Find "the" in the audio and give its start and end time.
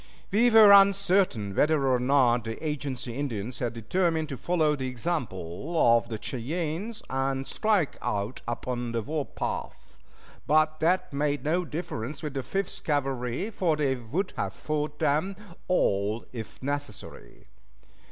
2.45-2.67, 4.75-4.87, 6.09-6.17, 8.93-9.03, 12.33-12.41